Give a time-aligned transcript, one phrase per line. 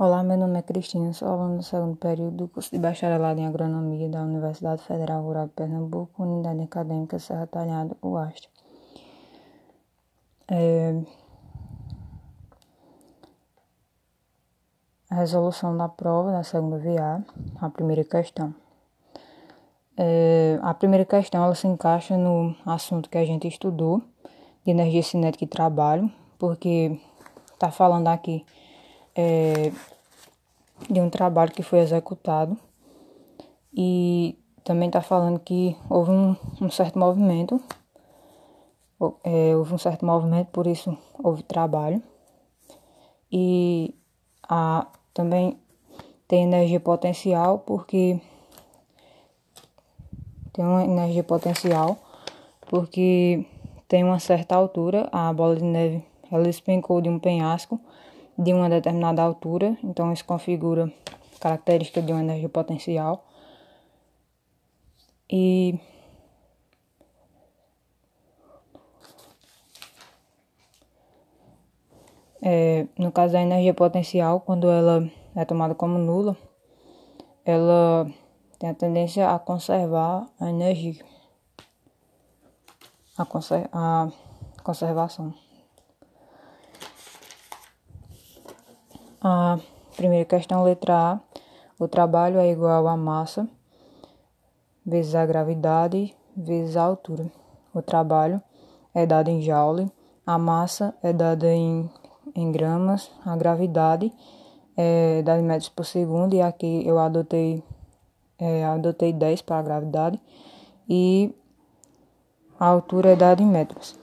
[0.00, 3.48] Olá, meu nome é Cristina, sou aluna do segundo período do curso de Bacharelado em
[3.48, 8.48] Agronomia da Universidade Federal Rural de Pernambuco, Unidade Acadêmica Serra Talhada, UAST.
[10.46, 11.02] É...
[15.10, 17.20] A resolução da prova da segunda VA,
[17.60, 18.54] a primeira questão.
[19.96, 20.60] É...
[20.62, 24.00] A primeira questão ela se encaixa no assunto que a gente estudou,
[24.64, 26.08] de energia cinética e trabalho,
[26.38, 27.00] porque
[27.52, 28.46] está falando aqui
[29.20, 29.72] é,
[30.90, 32.56] de um trabalho que foi executado.
[33.72, 37.60] E também está falando que houve um, um certo movimento,
[39.24, 42.02] é, houve um certo movimento, por isso houve trabalho.
[43.30, 43.94] E
[44.48, 45.58] a, também
[46.26, 48.20] tem energia potencial porque
[50.52, 51.98] tem uma energia potencial
[52.68, 53.46] porque
[53.86, 57.80] tem uma certa altura a bola de neve ela despencou de um penhasco
[58.38, 60.92] de uma determinada altura, então isso configura
[61.40, 63.24] característica de uma energia potencial.
[65.28, 65.78] E
[72.40, 76.36] é, no caso da energia potencial, quando ela é tomada como nula,
[77.44, 78.06] ela
[78.58, 81.04] tem a tendência a conservar a energia,
[83.16, 84.08] a, conser a
[84.62, 85.47] conservação.
[89.20, 89.58] A
[89.96, 91.20] primeira questão, letra A.
[91.76, 93.48] O trabalho é igual à massa
[94.86, 97.26] vezes a gravidade vezes a altura.
[97.74, 98.40] O trabalho
[98.94, 99.90] é dado em joule,
[100.24, 101.90] a massa é dada em,
[102.34, 104.12] em gramas, a gravidade
[104.76, 107.62] é dada em metros por segundo, e aqui eu adotei,
[108.38, 110.20] é, adotei 10 para a gravidade,
[110.88, 111.34] e
[112.58, 113.98] a altura é dada em metros.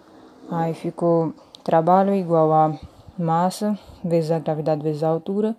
[0.51, 2.77] Aí ficou trabalho igual a
[3.17, 5.55] massa vezes a gravidade vezes a altura,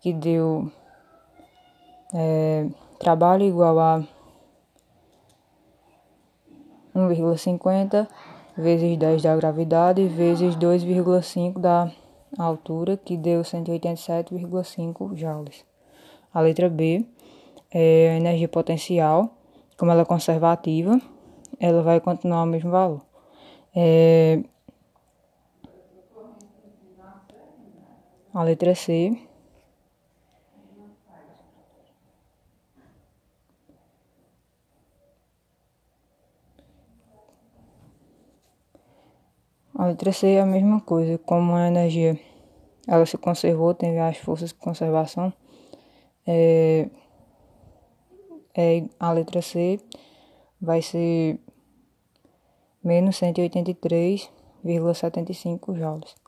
[0.00, 0.70] que deu
[2.14, 2.66] é,
[2.98, 4.04] trabalho igual a
[6.94, 8.08] 1,50
[8.56, 11.90] vezes 10 da gravidade vezes 2,5 da
[12.38, 15.64] altura, que deu 187,5 joules.
[16.32, 17.04] A letra B
[17.70, 19.30] é a energia potencial,
[19.76, 21.00] como ela é conservativa,
[21.60, 23.02] ela vai continuar o mesmo valor.
[23.74, 24.42] É,
[28.36, 29.16] A letra C.
[39.74, 42.20] A letra C é a mesma coisa, como a energia
[42.86, 45.32] ela se conservou, teve as forças de conservação.
[46.26, 46.90] É,
[48.54, 49.80] é, a letra C
[50.60, 51.40] vai ser
[52.84, 56.25] menos 183,75 joules.